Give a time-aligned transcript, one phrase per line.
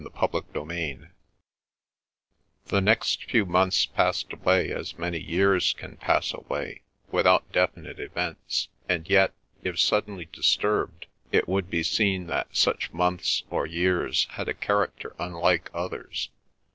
[0.19, 1.09] CHAPTER VIII
[2.69, 6.81] The next few months passed away, as many years can pass away,
[7.11, 13.43] without definite events, and yet, if suddenly disturbed, it would be seen that such months
[13.51, 16.31] or years had a character unlike others.